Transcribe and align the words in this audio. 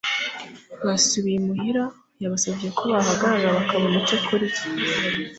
Basubiye 0.85 1.35
imuhira, 1.39 1.83
yabasabye 2.21 2.67
ko 2.77 2.83
bahagarara 2.93 3.55
bakabona 3.57 3.95
icyo 4.03 4.17
kurya. 4.25 4.61